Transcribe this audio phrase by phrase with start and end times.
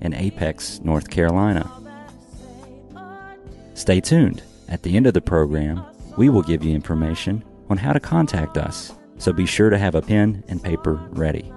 [0.00, 1.70] in Apex, North Carolina.
[3.74, 4.42] Stay tuned.
[4.68, 5.84] At the end of the program,
[6.16, 9.94] we will give you information on how to contact us, so be sure to have
[9.94, 11.52] a pen and paper ready.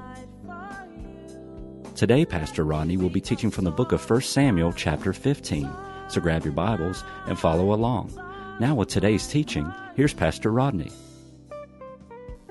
[1.95, 5.69] Today, Pastor Rodney will be teaching from the book of 1 Samuel, chapter 15.
[6.07, 8.11] So grab your Bibles and follow along.
[8.59, 10.91] Now, with today's teaching, here's Pastor Rodney.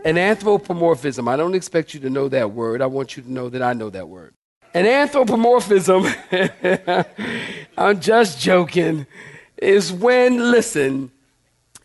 [0.04, 1.28] An anthropomorphism.
[1.28, 2.82] I don't expect you to know that word.
[2.82, 4.34] I want you to know that I know that word.
[4.74, 6.06] An anthropomorphism,
[7.76, 9.06] I'm just joking,
[9.58, 11.10] is when, listen,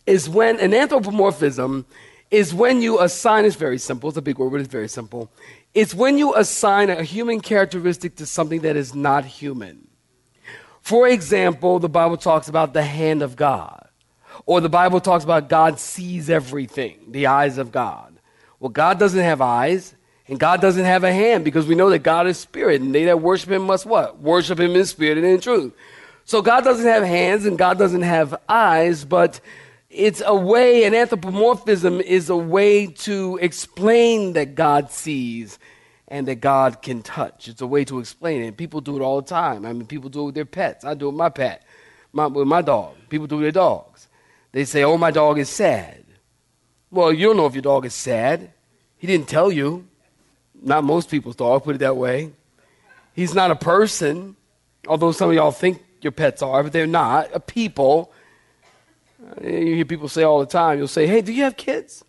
[0.06, 1.84] is when an anthropomorphism
[2.30, 5.30] is when you assign, it's very simple, it's a big word, but it's very simple.
[5.74, 9.88] It's when you assign a human characteristic to something that is not human.
[10.80, 13.88] For example, the Bible talks about the hand of God,
[14.46, 18.18] or the Bible talks about God sees everything, the eyes of God.
[18.60, 19.94] Well, God doesn't have eyes.
[20.28, 23.06] And God doesn't have a hand because we know that God is spirit, and they
[23.06, 24.20] that worship him must what?
[24.20, 25.72] Worship him in spirit and in truth.
[26.26, 29.40] So God doesn't have hands and God doesn't have eyes, but
[29.88, 35.58] it's a way, an anthropomorphism is a way to explain that God sees
[36.06, 37.48] and that God can touch.
[37.48, 38.58] It's a way to explain it.
[38.58, 39.64] People do it all the time.
[39.64, 40.84] I mean, people do it with their pets.
[40.84, 41.62] I do it with my pet,
[42.12, 42.94] my, with my dog.
[43.08, 44.08] People do it with their dogs.
[44.52, 46.04] They say, oh, my dog is sad.
[46.90, 48.52] Well, you don't know if your dog is sad.
[48.98, 49.88] He didn't tell you.
[50.62, 52.32] Not most people's dog, put it that way.
[53.14, 54.36] He's not a person,
[54.86, 57.30] although some of y'all think your pets are, but they're not.
[57.34, 58.12] A people.
[59.22, 62.04] Uh, you hear people say all the time, you'll say, hey, do you have kids?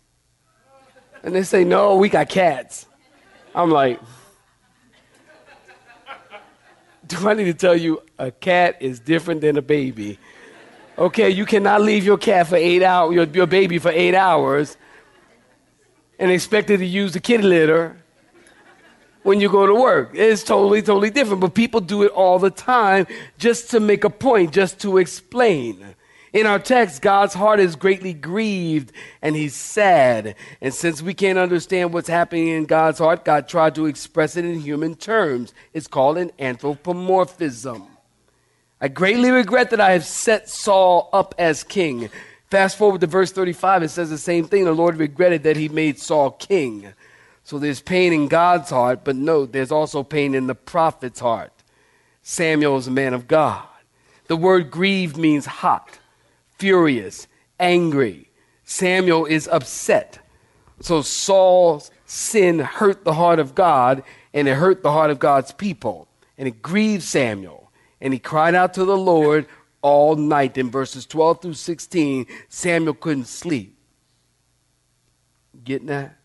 [1.22, 2.86] And they say, no, we got cats.
[3.54, 4.00] I'm like,
[7.06, 10.18] do I need to tell you a cat is different than a baby?
[10.96, 14.76] Okay, you cannot leave your cat for eight hours, your, your baby for eight hours,
[16.18, 17.96] and expect it to use the kitty litter
[19.22, 20.10] when you go to work.
[20.14, 21.40] It's totally, totally different.
[21.40, 23.06] But people do it all the time
[23.38, 25.94] just to make a point, just to explain.
[26.32, 30.36] In our text, God's heart is greatly grieved and he's sad.
[30.60, 34.44] And since we can't understand what's happening in God's heart, God tried to express it
[34.44, 35.52] in human terms.
[35.72, 37.88] It's called an anthropomorphism.
[38.80, 42.08] I greatly regret that I have set Saul up as king.
[42.48, 44.64] Fast forward to verse 35, it says the same thing.
[44.64, 46.92] The Lord regretted that he made Saul king.
[47.44, 51.52] So there's pain in God's heart, but note, there's also pain in the prophet's heart.
[52.22, 53.66] Samuel is a man of God.
[54.28, 55.98] The word grieved means hot,
[56.58, 57.26] furious,
[57.58, 58.30] angry.
[58.64, 60.20] Samuel is upset.
[60.80, 65.52] So Saul's sin hurt the heart of God, and it hurt the heart of God's
[65.52, 66.06] people.
[66.38, 67.72] And it grieved Samuel.
[68.00, 69.46] And he cried out to the Lord
[69.82, 70.56] all night.
[70.56, 73.76] In verses 12 through 16, Samuel couldn't sleep.
[75.64, 76.19] Getting that?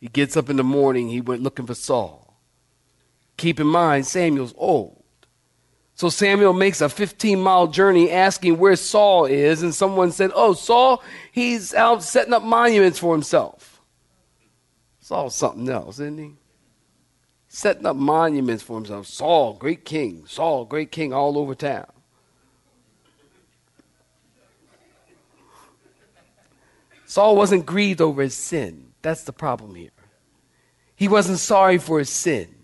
[0.00, 2.38] He gets up in the morning, he went looking for Saul.
[3.36, 5.02] Keep in mind, Samuel's old.
[5.94, 10.54] So Samuel makes a 15 mile journey asking where Saul is, and someone said, Oh,
[10.54, 13.82] Saul, he's out setting up monuments for himself.
[15.00, 16.32] Saul's something else, isn't he?
[17.48, 19.06] Setting up monuments for himself.
[19.06, 20.24] Saul, great king.
[20.26, 21.90] Saul, great king all over town.
[27.04, 28.89] Saul wasn't grieved over his sin.
[29.02, 29.90] That's the problem here.
[30.94, 32.54] He wasn't sorry for his sin.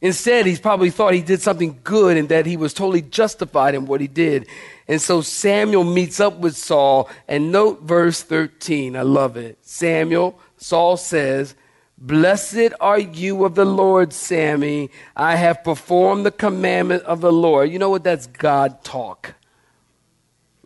[0.00, 3.86] Instead, he's probably thought he did something good and that he was totally justified in
[3.86, 4.46] what he did.
[4.86, 8.96] And so Samuel meets up with Saul, and note verse 13.
[8.96, 9.56] I love it.
[9.62, 11.54] Samuel, Saul says,
[11.96, 14.90] Blessed are you of the Lord, Sammy.
[15.16, 17.70] I have performed the commandment of the Lord.
[17.70, 18.04] You know what?
[18.04, 19.34] That's God talk.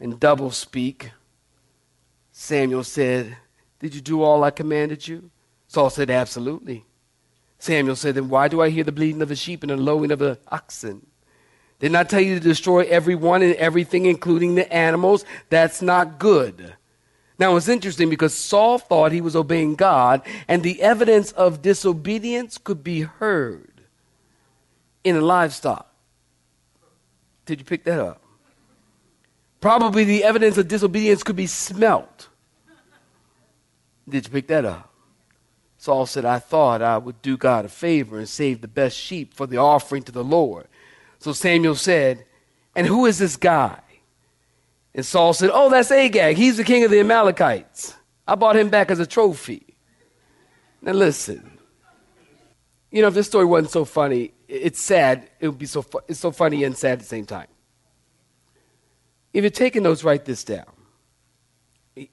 [0.00, 1.12] In double speak,
[2.32, 3.36] Samuel said,
[3.80, 5.30] did you do all I commanded you?
[5.66, 6.84] Saul said, Absolutely.
[7.58, 10.10] Samuel said, Then why do I hear the bleating of the sheep and the lowing
[10.10, 11.06] of the oxen?
[11.78, 15.24] Didn't I tell you to destroy everyone and everything, including the animals?
[15.48, 16.74] That's not good.
[17.38, 22.58] Now it's interesting because Saul thought he was obeying God, and the evidence of disobedience
[22.58, 23.82] could be heard
[25.04, 25.86] in the livestock.
[27.46, 28.22] Did you pick that up?
[29.60, 32.27] Probably the evidence of disobedience could be smelt
[34.08, 34.92] did you pick that up?
[35.76, 39.32] Saul said, I thought I would do God a favor and save the best sheep
[39.32, 40.66] for the offering to the Lord.
[41.20, 42.26] So Samuel said,
[42.74, 43.80] And who is this guy?
[44.94, 46.36] And Saul said, Oh, that's Agag.
[46.36, 47.94] He's the king of the Amalekites.
[48.26, 49.64] I bought him back as a trophy.
[50.82, 51.58] Now listen.
[52.90, 55.30] You know, if this story wasn't so funny, it's sad.
[55.38, 57.48] It would be so fu- it's so funny and sad at the same time.
[59.32, 60.66] If you're taking notes, write this down.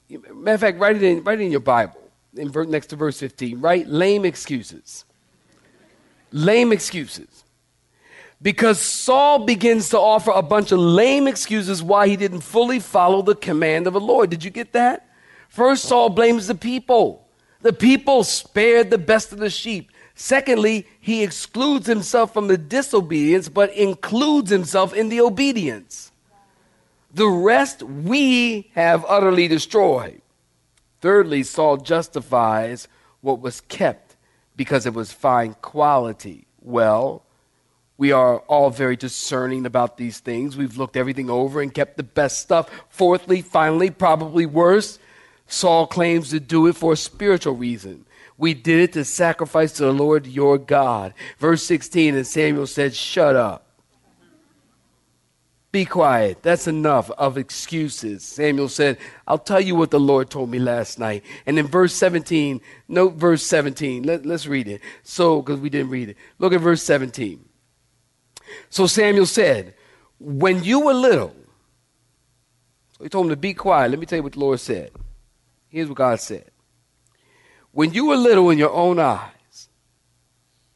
[0.09, 2.01] Matter of fact, write it in, write it in your Bible,
[2.35, 3.61] in ver- next to verse 15.
[3.61, 5.05] Write lame excuses.
[6.31, 7.43] Lame excuses.
[8.41, 13.21] Because Saul begins to offer a bunch of lame excuses why he didn't fully follow
[13.21, 14.29] the command of the Lord.
[14.29, 15.07] Did you get that?
[15.49, 17.27] First, Saul blames the people.
[17.61, 19.91] The people spared the best of the sheep.
[20.15, 26.11] Secondly, he excludes himself from the disobedience, but includes himself in the obedience.
[27.15, 30.21] The rest we have utterly destroyed.
[30.99, 32.89] Thirdly, Saul justifies
[33.21, 34.17] what was kept
[34.57, 36.45] because it was fine quality.
[36.59, 37.23] Well,
[37.97, 40.57] we are all very discerning about these things.
[40.57, 42.69] We've looked everything over and kept the best stuff.
[42.89, 44.99] Fourthly, finally, probably worse,
[45.47, 48.05] Saul claims to do it for a spiritual reason.
[48.37, 51.13] We did it to sacrifice to the Lord your God.
[51.39, 53.64] Verse 16, and Samuel said, Shut up.
[55.75, 56.41] Be quiet.
[56.41, 58.23] That's enough of excuses.
[58.23, 61.21] Samuel said, I'll tell you what the Lord told me last night.
[61.45, 64.03] And in verse 17, note verse 17.
[64.03, 64.79] Let, us read it.
[65.03, 66.17] So, because we didn't read it.
[66.39, 67.43] Look at verse 17.
[68.69, 69.73] So Samuel said,
[70.17, 71.35] When you were little,
[72.97, 73.89] so he told him to be quiet.
[73.89, 74.91] Let me tell you what the Lord said.
[75.67, 76.51] Here's what God said.
[77.73, 79.67] When you were little in your own eyes,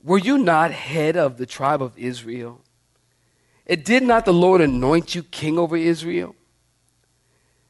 [0.04, 2.66] were you not head of the tribe of Israel?
[3.70, 6.36] It did not the Lord anoint you king over Israel?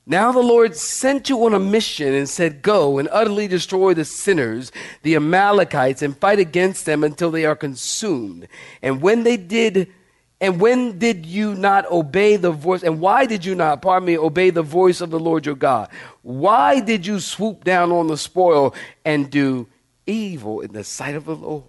[0.06, 4.06] Now the Lord sent you on a mission and said, Go and utterly destroy the
[4.06, 4.72] sinners,
[5.04, 8.48] the Amalekites, and fight against them until they are consumed.
[8.82, 9.92] And when they did,
[10.40, 12.82] and when did you not obey the voice?
[12.82, 15.90] And why did you not, pardon me, obey the voice of the Lord your God?
[16.22, 18.74] Why did you swoop down on the spoil
[19.04, 19.68] and do
[20.08, 21.66] evil in the sight of the Lord?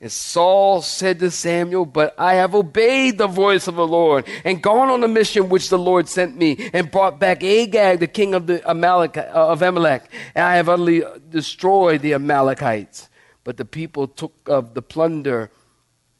[0.00, 4.62] And Saul said to Samuel, But I have obeyed the voice of the Lord and
[4.62, 8.34] gone on the mission which the Lord sent me and brought back Agag, the king
[8.34, 10.04] of, the Amalek, uh, of Amalek.
[10.36, 13.08] And I have utterly destroyed the Amalekites.
[13.42, 15.50] But the people took of the plunder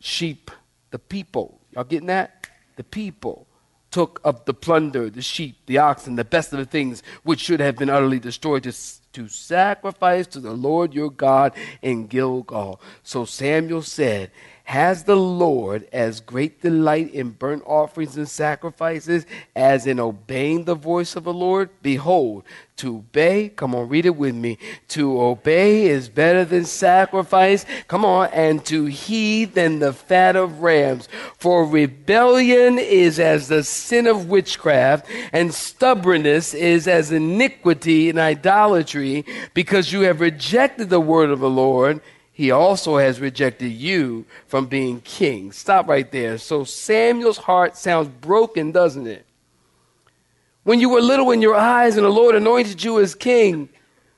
[0.00, 0.50] sheep,
[0.90, 1.60] the people.
[1.72, 2.48] Y'all getting that?
[2.76, 3.46] The people
[3.90, 7.60] took of the plunder, the sheep, the oxen, the best of the things which should
[7.60, 8.72] have been utterly destroyed to
[9.18, 12.80] to sacrifice to the Lord your God in Gilgal.
[13.02, 14.30] So Samuel said,
[14.68, 19.24] Has the Lord as great delight in burnt offerings and sacrifices
[19.56, 21.70] as in obeying the voice of the Lord?
[21.80, 22.44] Behold,
[22.76, 24.58] to obey, come on, read it with me.
[24.88, 27.64] To obey is better than sacrifice.
[27.86, 31.08] Come on, and to heed than the fat of rams.
[31.38, 39.24] For rebellion is as the sin of witchcraft, and stubbornness is as iniquity and idolatry.
[39.54, 42.02] Because you have rejected the word of the Lord,
[42.38, 45.50] he also has rejected you from being king.
[45.50, 46.38] Stop right there.
[46.38, 49.26] So Samuel's heart sounds broken, doesn't it?
[50.62, 53.68] When you were little in your eyes and the Lord anointed you as king,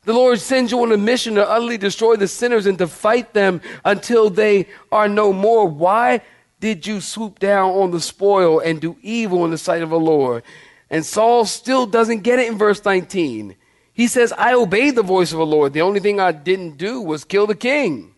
[0.04, 3.32] the Lord sends you on a mission to utterly destroy the sinners and to fight
[3.32, 5.66] them until they are no more.
[5.66, 6.20] Why
[6.60, 9.98] did you swoop down on the spoil and do evil in the sight of the
[9.98, 10.42] Lord?
[10.90, 13.56] And Saul still doesn't get it in verse 19.
[14.00, 15.74] He says, I obeyed the voice of the Lord.
[15.74, 18.14] The only thing I didn't do was kill the king.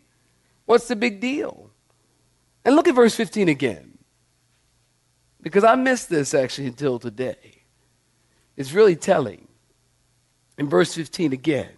[0.65, 1.71] What's the big deal?
[2.65, 3.99] And look at verse 15 again.
[5.41, 7.65] Because I missed this actually until today.
[8.57, 9.49] It's really telling.
[10.57, 11.71] In verse 15 again.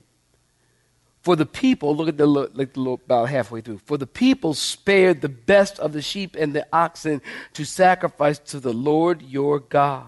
[1.23, 3.79] For the people, look at the look, look about halfway through.
[3.87, 7.23] For the people spared the best of the sheep and the oxen
[7.55, 10.05] to sacrifice to the Lord your God.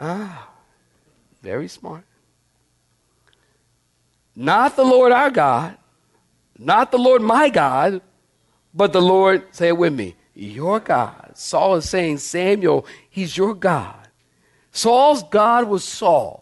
[0.00, 0.51] Ah,
[1.42, 2.04] very smart.
[4.34, 5.76] Not the Lord our God,
[6.58, 8.00] not the Lord my God,
[8.72, 11.32] but the Lord, say it with me, your God.
[11.34, 14.08] Saul is saying, Samuel, he's your God.
[14.70, 16.38] Saul's God was Saul.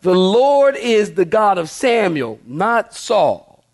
[0.00, 3.64] The Lord is the God of Samuel, not Saul.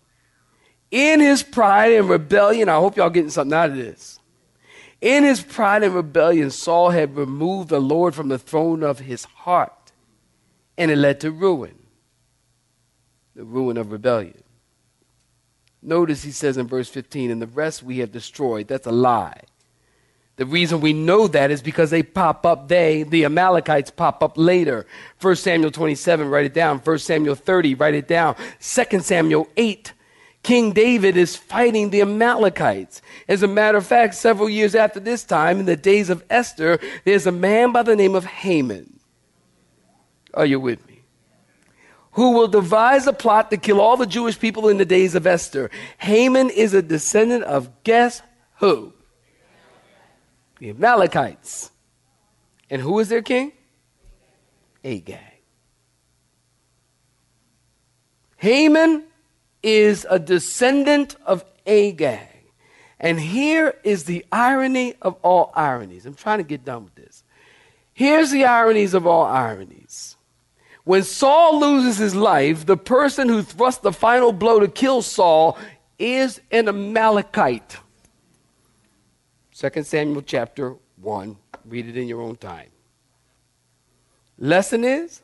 [0.91, 4.19] In his pride and rebellion, I hope y'all getting something out of this.
[5.01, 9.25] In his pride and rebellion, Saul had removed the Lord from the throne of his
[9.25, 9.73] heart,
[10.81, 11.77] and it led to ruin
[13.35, 14.41] the ruin of rebellion.
[15.79, 18.67] Notice he says in verse 15, and the rest we have destroyed.
[18.67, 19.41] That's a lie.
[20.37, 24.33] The reason we know that is because they pop up, they, the Amalekites, pop up
[24.37, 24.87] later.
[25.21, 26.79] 1 Samuel 27, write it down.
[26.79, 28.35] 1 Samuel 30, write it down.
[28.59, 29.93] 2 Samuel 8,
[30.41, 33.03] King David is fighting the Amalekites.
[33.27, 36.79] As a matter of fact, several years after this time, in the days of Esther,
[37.05, 39.00] there's a man by the name of Haman.
[40.33, 41.01] Are you with me?
[42.13, 45.25] Who will devise a plot to kill all the Jewish people in the days of
[45.25, 45.69] Esther.
[45.97, 48.21] Haman is a descendant of guess
[48.59, 48.93] who?
[50.61, 51.71] the Amalekites.
[52.69, 53.51] And who is their king?
[54.85, 55.19] Agag.
[58.37, 59.03] Haman
[59.63, 62.27] is a descendant of Agag.
[62.99, 66.05] And here is the irony of all ironies.
[66.05, 67.23] I'm trying to get done with this.
[67.93, 70.15] Here's the ironies of all ironies.
[70.91, 75.57] When Saul loses his life, the person who thrust the final blow to kill Saul
[75.97, 77.77] is an Amalekite.
[79.55, 81.37] 2 Samuel chapter 1.
[81.63, 82.67] Read it in your own time.
[84.37, 85.21] Lesson is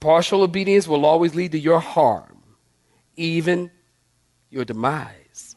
[0.00, 2.42] partial obedience will always lead to your harm,
[3.16, 3.70] even
[4.48, 5.56] your demise.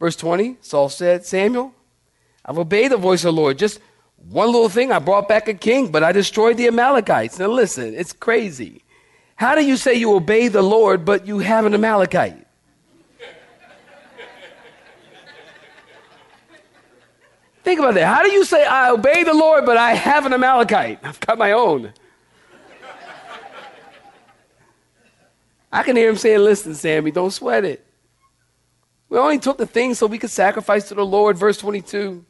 [0.00, 1.72] Verse 20 Saul said, Samuel,
[2.44, 3.56] I've obeyed the voice of the Lord.
[3.56, 3.78] Just
[4.28, 7.38] one little thing, I brought back a king, but I destroyed the Amalekites.
[7.38, 8.82] Now listen, it's crazy.
[9.36, 12.46] How do you say you obey the Lord, but you have an Amalekite?
[17.64, 18.06] Think about that.
[18.06, 20.98] How do you say, I obey the Lord, but I have an Amalekite?
[21.02, 21.92] I've got my own.
[25.72, 27.86] I can hear him saying, Listen, Sammy, don't sweat it.
[29.08, 31.36] We only took the things so we could sacrifice to the Lord.
[31.38, 32.24] Verse 22.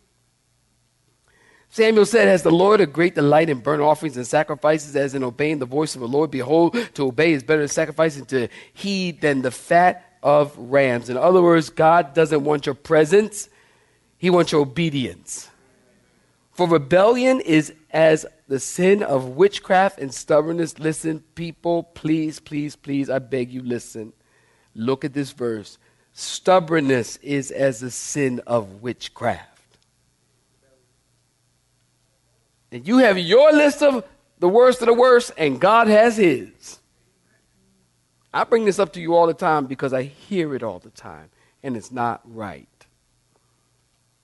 [1.72, 5.24] Samuel said, Has the Lord a great delight in burnt offerings and sacrifices as in
[5.24, 6.30] obeying the voice of the Lord?
[6.30, 11.08] Behold, to obey is better than sacrifice and to heed than the fat of rams.
[11.08, 13.48] In other words, God doesn't want your presence,
[14.18, 15.48] he wants your obedience.
[16.52, 20.78] For rebellion is as the sin of witchcraft and stubbornness.
[20.78, 24.12] Listen, people, please, please, please, I beg you, listen.
[24.74, 25.78] Look at this verse.
[26.12, 29.51] Stubbornness is as the sin of witchcraft.
[32.72, 34.04] And you have your list of
[34.38, 36.80] the worst of the worst, and God has his.
[38.34, 40.90] I bring this up to you all the time because I hear it all the
[40.90, 41.28] time,
[41.62, 42.66] and it's not right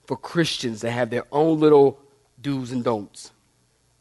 [0.07, 2.00] for Christians to have their own little
[2.40, 3.31] do's and don'ts.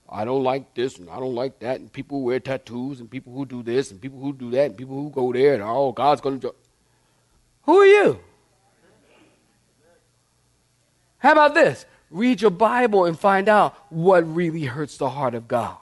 [0.09, 3.11] I don't like this and I don't like that, and people who wear tattoos, and
[3.11, 5.63] people who do this, and people who do that, and people who go there, and
[5.63, 6.55] oh, God's going to.
[7.63, 8.19] Who are you?
[11.17, 11.85] How about this?
[12.09, 15.75] Read your Bible and find out what really hurts the heart of God.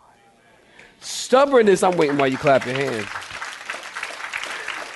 [1.00, 3.06] Stubbornness, I'm waiting while you clap your hands.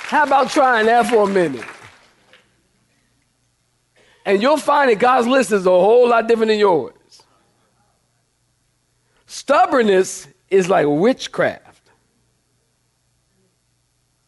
[0.09, 1.65] How about trying that for a minute?
[4.25, 6.93] And you'll find that God's list is a whole lot different than yours.
[9.27, 11.91] Stubbornness is like witchcraft.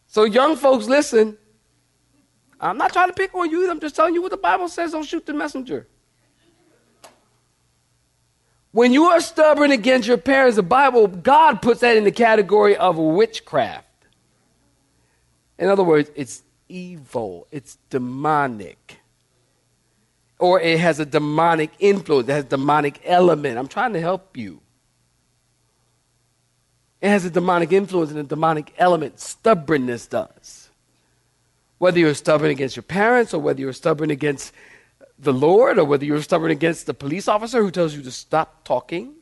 [0.06, 1.36] So, young folks, listen.
[2.60, 3.68] I'm not trying to pick on you.
[3.68, 4.92] I'm just telling you what the Bible says.
[4.92, 5.88] Don't shoot the messenger.
[8.72, 12.76] When you are stubborn against your parents, the Bible, God puts that in the category
[12.76, 13.86] of witchcraft.
[15.58, 19.02] In other words, it's evil, it's demonic
[20.42, 23.56] or it has a demonic influence, it has a demonic element.
[23.56, 24.60] I'm trying to help you.
[27.00, 29.20] It has a demonic influence and a demonic element.
[29.20, 30.68] Stubbornness does.
[31.78, 34.52] Whether you're stubborn against your parents, or whether you're stubborn against
[35.22, 38.64] the Lord, or whether you're stubborn against the police officer who tells you to stop
[38.64, 39.14] talking,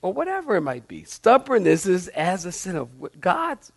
[0.00, 1.02] or whatever it might be.
[1.04, 2.88] Stubbornness is as a sin of
[3.20, 3.72] God's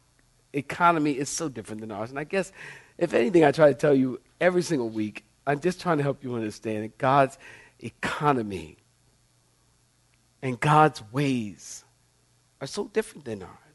[0.54, 2.12] economy is so different than ours.
[2.12, 2.52] And I guess,
[2.98, 6.24] if anything, I try to tell you every single week, I'm just trying to help
[6.24, 7.40] you understand that God's
[7.80, 8.78] economy
[10.44, 11.84] and God's ways
[12.60, 13.71] are so different than ours.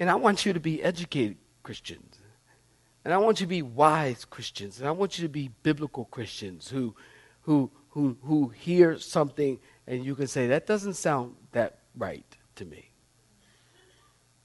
[0.00, 2.18] And I want you to be educated Christians.
[3.04, 4.80] And I want you to be wise Christians.
[4.80, 6.96] And I want you to be biblical Christians who,
[7.42, 12.64] who, who, who hear something and you can say, that doesn't sound that right to
[12.64, 12.90] me.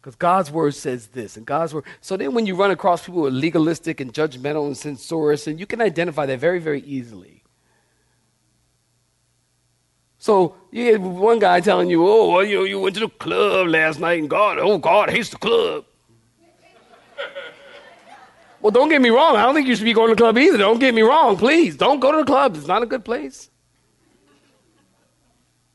[0.02, 1.84] Because God's word says this, and God's word.
[2.02, 5.60] So then, when you run across people who are legalistic and judgmental and censorious, and
[5.60, 7.44] you can identify that very, very easily.
[10.26, 13.68] So you get one guy telling you, "Oh, well, you you went to the club
[13.68, 15.86] last night, and God, oh, God hates the club."
[18.60, 19.36] well, don't get me wrong.
[19.36, 20.58] I don't think you should be going to the club either.
[20.58, 21.78] Don't get me wrong, please.
[21.78, 22.56] Don't go to the club.
[22.58, 23.52] It's not a good place.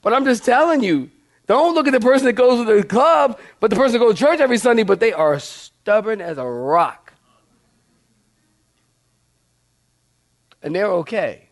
[0.02, 1.12] But I'm just telling you,
[1.46, 4.14] don't look at the person that goes to the club, but the person that goes
[4.18, 7.10] to church every Sunday, but they are stubborn as a rock.
[10.62, 11.49] and they're okay.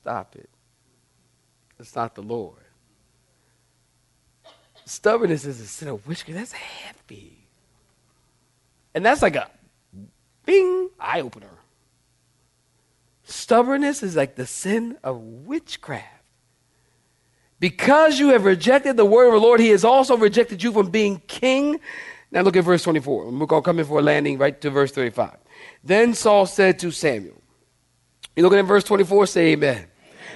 [0.00, 0.48] Stop it.
[1.78, 2.56] It's not the Lord.
[4.84, 6.38] Stubbornness is a sin of witchcraft.
[6.38, 7.46] That's heavy.
[8.94, 9.50] And that's like a
[10.44, 11.50] bing eye opener.
[13.22, 16.06] Stubbornness is like the sin of witchcraft.
[17.60, 20.90] Because you have rejected the word of the Lord, he has also rejected you from
[20.90, 21.78] being king.
[22.32, 23.26] Now look at verse 24.
[23.26, 25.36] We're going to come in for a landing right to verse 35.
[25.84, 27.40] Then Saul said to Samuel,
[28.34, 29.26] You looking at verse 24?
[29.26, 29.89] Say amen.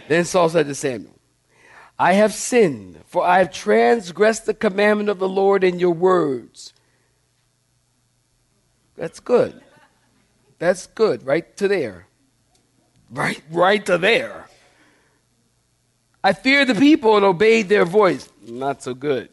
[0.08, 1.14] Then Saul said to Samuel,
[1.99, 6.75] I have sinned, for I have transgressed the commandment of the Lord in your words.
[8.96, 9.61] That's good.
[10.58, 12.06] That's good, right to there.
[13.11, 14.49] Right, right to there.
[16.23, 18.28] I feared the people and obeyed their voice.
[18.46, 19.28] Not so good.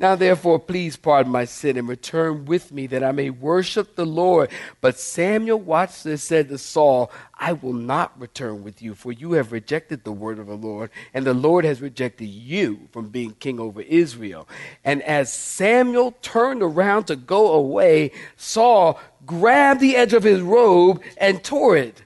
[0.00, 4.06] Now, therefore, please pardon my sin and return with me that I may worship the
[4.06, 4.48] Lord.
[4.80, 9.32] But Samuel watched and said to Saul, I will not return with you, for you
[9.32, 13.32] have rejected the word of the Lord, and the Lord has rejected you from being
[13.32, 14.48] king over Israel.
[14.84, 21.02] And as Samuel turned around to go away, Saul grabbed the edge of his robe
[21.18, 22.02] and tore it.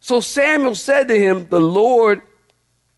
[0.00, 2.22] So Samuel said to him, The Lord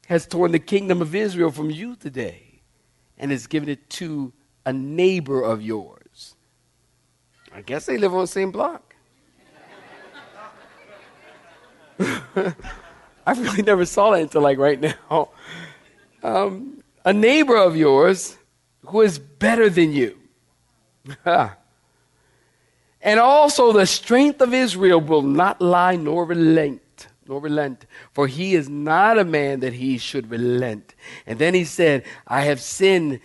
[0.06, 2.62] has torn the kingdom of Israel from you today
[3.18, 4.32] and has given it to
[4.68, 6.36] a neighbor of yours.
[7.54, 8.94] I guess they live on the same block.
[12.36, 15.30] I really never saw that until like right now.
[16.22, 18.36] Um, a neighbor of yours
[18.84, 20.18] who is better than you.
[21.24, 26.82] and also the strength of Israel will not lie nor relent
[27.26, 30.94] nor relent, for he is not a man that he should relent.
[31.26, 33.20] And then he said, I have sinned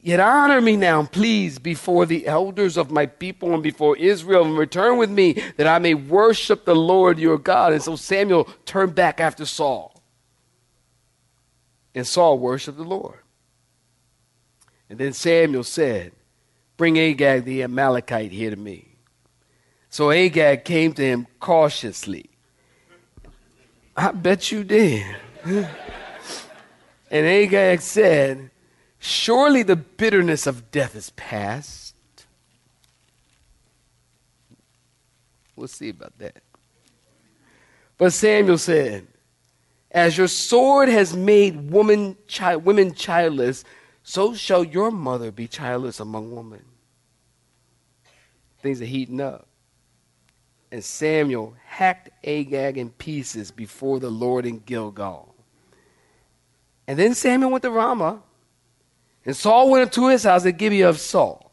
[0.00, 4.56] Yet honor me now, please, before the elders of my people and before Israel, and
[4.56, 7.72] return with me that I may worship the Lord your God.
[7.72, 10.00] And so Samuel turned back after Saul.
[11.94, 13.18] And Saul worshiped the Lord.
[14.88, 16.12] And then Samuel said,
[16.76, 18.88] Bring Agag the Amalekite here to me.
[19.90, 22.30] So Agag came to him cautiously.
[23.96, 25.04] I bet you did.
[25.44, 25.66] and
[27.10, 28.50] Agag said,
[28.98, 31.94] Surely the bitterness of death is past.
[35.54, 36.42] We'll see about that.
[37.96, 39.06] But Samuel said,
[39.90, 43.64] As your sword has made woman, chi- women childless,
[44.02, 46.64] so shall your mother be childless among women.
[48.62, 49.46] Things are heating up.
[50.70, 55.34] And Samuel hacked Agag in pieces before the Lord in Gilgal.
[56.86, 58.22] And then Samuel went to Ramah
[59.24, 61.48] and Saul went to his house at Gibeah of Saul.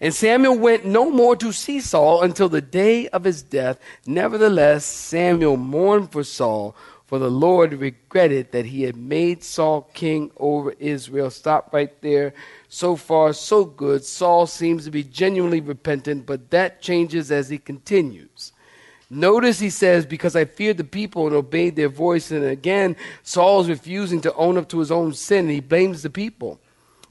[0.00, 3.78] And Samuel went no more to see Saul until the day of his death.
[4.06, 6.74] Nevertheless, Samuel mourned for Saul,
[7.06, 11.28] for the Lord regretted that he had made Saul king over Israel.
[11.28, 12.32] Stop right there.
[12.68, 14.04] So far, so good.
[14.04, 18.52] Saul seems to be genuinely repentant, but that changes as he continues.
[19.10, 22.30] Notice he says, Because I feared the people and obeyed their voice.
[22.30, 26.02] And again, Saul is refusing to own up to his own sin, and he blames
[26.02, 26.60] the people.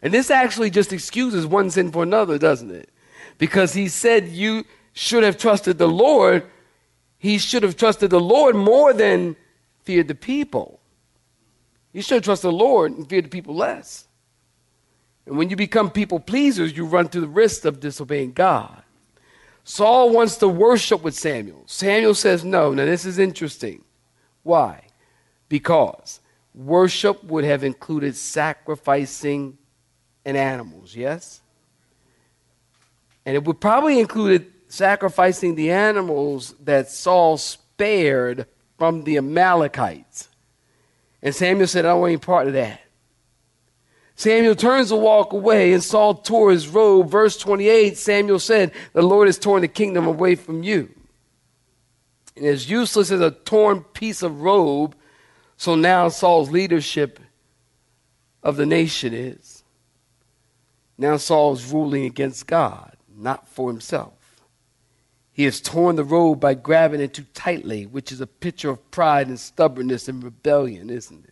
[0.01, 2.89] And this actually just excuses one sin for another, doesn't it?
[3.38, 6.45] Because he said, You should have trusted the Lord.
[7.17, 9.35] He should have trusted the Lord more than
[9.83, 10.79] feared the people.
[11.91, 14.07] You should trust the Lord and fear the people less.
[15.25, 18.83] And when you become people pleasers, you run to the risk of disobeying God.
[19.69, 21.62] Saul wants to worship with Samuel.
[21.67, 22.73] Samuel says no.
[22.73, 23.84] Now, this is interesting.
[24.41, 24.88] Why?
[25.47, 26.21] Because
[26.55, 29.60] worship would have included sacrificing
[30.25, 31.41] an animals, yes?
[33.27, 38.47] And it would probably included sacrificing the animals that Saul spared
[38.79, 40.29] from the Amalekites.
[41.21, 42.82] And Samuel said, I don't want any part of that.
[44.19, 47.10] Samuel turns to walk away, and Saul tore his robe.
[47.10, 50.89] Verse 28 Samuel said, The Lord has torn the kingdom away from you.
[52.36, 54.93] And as useless as a torn piece of robe,
[55.55, 57.21] so now Saul's leadership
[58.43, 59.63] of the nation is.
[60.97, 64.41] Now Saul's ruling against God, not for himself.
[65.32, 68.91] He has torn the robe by grabbing it too tightly, which is a picture of
[68.91, 71.28] pride and stubbornness and rebellion, isn't it?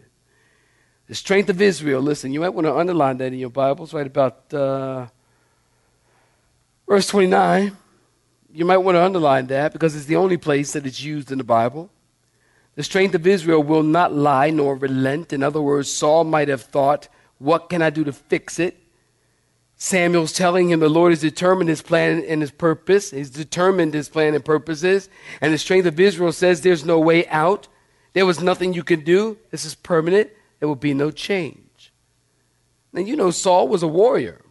[1.07, 2.01] The strength of Israel.
[2.01, 5.07] Listen, you might want to underline that in your Bibles, right about uh,
[6.85, 7.77] verse 29.
[8.53, 11.37] You might want to underline that because it's the only place that it's used in
[11.37, 11.89] the Bible.
[12.75, 15.31] The strength of Israel will not lie nor relent.
[15.31, 18.75] In other words, Saul might have thought, What can I do to fix it?
[19.77, 23.11] Samuel's telling him the Lord has determined his plan and his purpose.
[23.11, 25.07] He's determined his plan and purposes.
[25.39, 27.69] And the strength of Israel says there's no way out.
[28.11, 29.37] There was nothing you could do.
[29.51, 30.31] This is permanent.
[30.59, 31.93] There will be no change.
[32.93, 34.41] Now, you know, Saul was a warrior.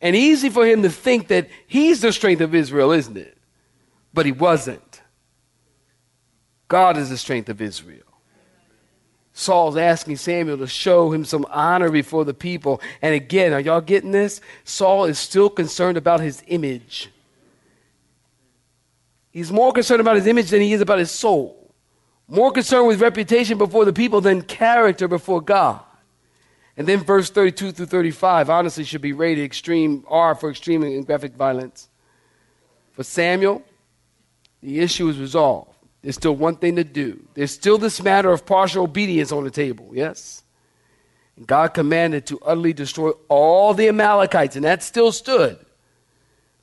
[0.00, 3.38] And easy for him to think that he's the strength of Israel, isn't it?
[4.12, 5.00] But he wasn't.
[6.68, 8.02] God is the strength of Israel.
[9.32, 12.80] Saul's asking Samuel to show him some honor before the people.
[13.02, 14.40] And again, are y'all getting this?
[14.62, 17.10] Saul is still concerned about his image.
[19.32, 21.63] He's more concerned about his image than he is about his soul.
[22.28, 25.80] More concerned with reputation before the people than character before God.
[26.76, 31.06] And then verse 32 through 35 honestly should be rated extreme R for extreme and
[31.06, 31.88] graphic violence.
[32.92, 33.62] For Samuel,
[34.60, 35.70] the issue is resolved.
[36.02, 37.22] There's still one thing to do.
[37.34, 40.42] There's still this matter of partial obedience on the table, yes?
[41.36, 45.58] And God commanded to utterly destroy all the Amalekites, and that still stood.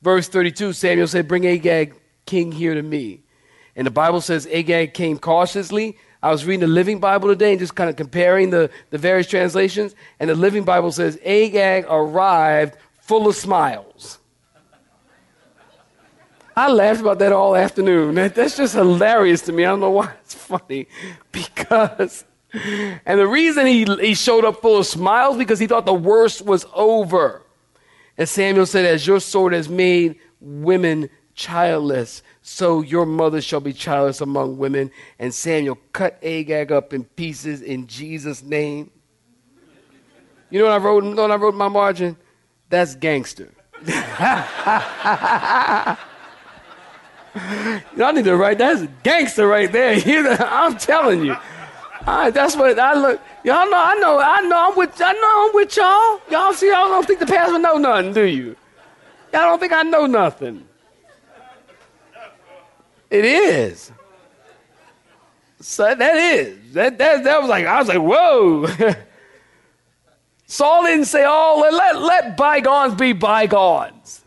[0.02, 1.96] Verse 32 Samuel said, Bring Agag,
[2.26, 3.21] king, here to me.
[3.76, 5.98] And the Bible says Agag came cautiously.
[6.24, 9.28] I was reading the Living Bible today and just kind of comparing the, the various
[9.28, 9.96] translations.
[10.20, 14.20] And the Living Bible says Agag arrived full of smiles.
[16.56, 18.16] I laughed about that all afternoon.
[18.16, 19.66] That, that's just hilarious to me.
[19.66, 20.88] I don't know why it's funny.
[21.32, 25.94] Because, and the reason he, he showed up full of smiles because he thought the
[25.94, 27.44] worst was over.
[28.18, 33.74] And Samuel said, As your sword has made women childless, so your mother shall be
[33.74, 34.92] childless among women.
[35.20, 38.90] And Samuel cut Agag up in pieces in Jesus' name.
[40.50, 41.04] You know what I wrote?
[41.04, 42.18] You know what I wrote in my margin?
[42.70, 43.50] That's gangster.
[47.96, 49.96] Y'all need to write that's gangster right there.
[50.42, 51.38] I'm telling you.
[52.06, 53.22] that's what I look.
[53.44, 53.78] Y'all know.
[53.78, 54.20] I know.
[54.20, 54.70] I know.
[54.70, 55.02] I'm with.
[55.02, 55.48] I know.
[55.48, 56.22] I'm with y'all.
[56.30, 56.70] Y'all see.
[56.70, 58.56] Y'all don't think the pastor know nothing, do you?
[59.32, 60.68] Y'all don't think I know nothing.
[63.12, 63.92] It is.
[65.60, 66.74] So that is.
[66.74, 67.68] That that that was like.
[67.68, 68.66] I was like, whoa.
[70.48, 74.26] Saul didn't say, "Oh, let let bygones be bygones."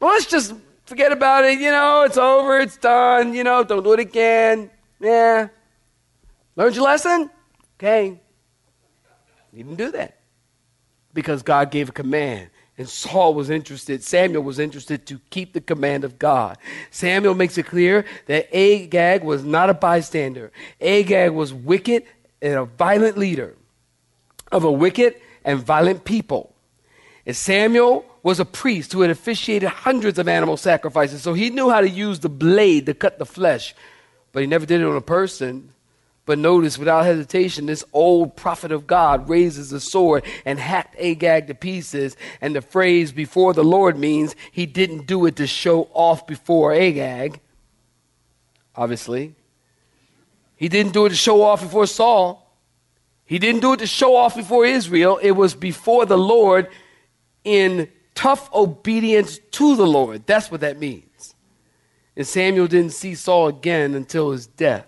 [0.00, 0.54] Let's just
[0.88, 1.58] Forget about it.
[1.60, 2.58] You know, it's over.
[2.60, 3.34] It's done.
[3.34, 4.70] You know, don't do it again.
[4.98, 5.48] Yeah.
[6.56, 7.28] Learned your lesson?
[7.76, 8.18] Okay.
[9.52, 10.16] He didn't do that
[11.12, 12.48] because God gave a command.
[12.78, 16.56] And Saul was interested, Samuel was interested to keep the command of God.
[16.92, 20.52] Samuel makes it clear that Agag was not a bystander.
[20.80, 22.04] Agag was wicked
[22.40, 23.56] and a violent leader
[24.52, 26.54] of a wicked and violent people.
[27.26, 31.70] And Samuel was a priest who had officiated hundreds of animal sacrifices, so he knew
[31.70, 33.74] how to use the blade to cut the flesh,
[34.32, 35.72] but he never did it on a person.
[36.28, 41.46] But notice, without hesitation, this old prophet of God raises the sword and hacked Agag
[41.46, 42.18] to pieces.
[42.42, 46.74] And the phrase before the Lord means he didn't do it to show off before
[46.74, 47.40] Agag,
[48.76, 49.36] obviously.
[50.54, 52.54] He didn't do it to show off before Saul.
[53.24, 55.18] He didn't do it to show off before Israel.
[55.22, 56.68] It was before the Lord
[57.42, 60.26] in tough obedience to the Lord.
[60.26, 61.34] That's what that means.
[62.14, 64.84] And Samuel didn't see Saul again until his death.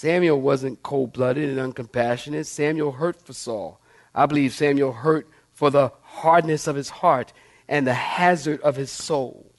[0.00, 2.46] Samuel wasn't cold blooded and uncompassionate.
[2.46, 3.78] Samuel hurt for Saul.
[4.14, 7.34] I believe Samuel hurt for the hardness of his heart
[7.68, 9.52] and the hazard of his soul.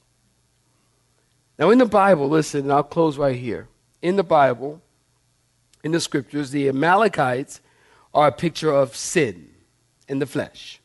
[1.59, 3.67] Now, in the Bible, listen, and I'll close right here.
[4.01, 4.81] In the Bible,
[5.83, 7.61] in the scriptures, the Amalekites
[8.11, 9.47] are a picture of sin
[10.07, 10.81] in the flesh.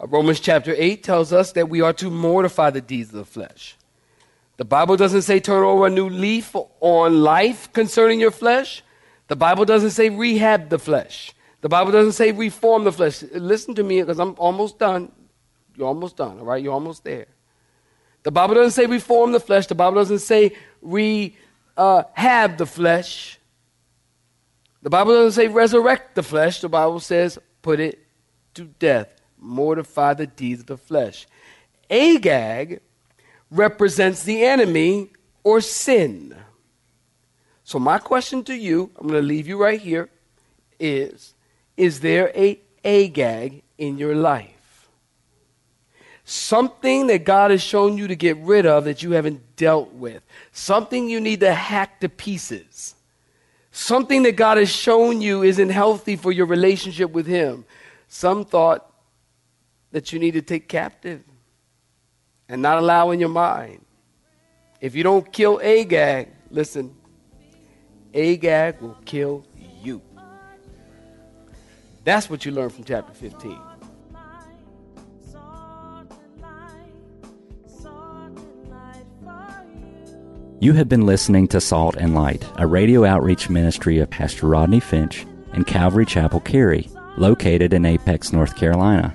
[0.00, 3.24] Uh, Romans chapter 8 tells us that we are to mortify the deeds of the
[3.24, 3.76] flesh.
[4.56, 8.82] The Bible doesn't say turn over a new leaf on life concerning your flesh.
[9.28, 11.34] The Bible doesn't say rehab the flesh.
[11.60, 13.22] The Bible doesn't say reform the flesh.
[13.32, 15.12] Listen to me because I'm almost done.
[15.76, 16.62] You're almost done, all right?
[16.62, 17.26] You're almost there.
[18.22, 19.66] The Bible doesn't say reform the flesh.
[19.66, 21.34] The Bible doesn't say rehab
[21.76, 22.02] uh,
[22.56, 23.38] the flesh.
[24.82, 26.60] The Bible doesn't say resurrect the flesh.
[26.60, 28.06] The Bible says put it
[28.54, 31.26] to death mortify the deeds of the flesh.
[31.90, 32.80] Agag
[33.50, 35.10] represents the enemy
[35.44, 36.34] or sin.
[37.64, 40.08] So, my question to you, I'm going to leave you right here,
[40.78, 41.34] is
[41.76, 44.88] Is there a Agag in your life?
[46.24, 50.22] Something that God has shown you to get rid of that you haven't dealt with.
[50.52, 52.96] Something you need to hack to pieces.
[53.70, 57.64] Something that God has shown you isn't healthy for your relationship with Him.
[58.08, 58.92] Some thought
[59.92, 61.22] that you need to take captive
[62.48, 63.84] and not allow in your mind.
[64.80, 66.94] If you don't kill Agag, listen,
[68.14, 69.44] Agag will kill
[69.82, 70.02] you.
[72.04, 73.58] That's what you learn from chapter 15.
[80.58, 84.80] You have been listening to Salt and Light, a radio outreach ministry of Pastor Rodney
[84.80, 89.14] Finch and Calvary Chapel Cary, located in Apex, North Carolina.